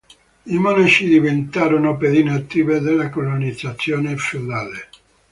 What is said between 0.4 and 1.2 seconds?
I monaci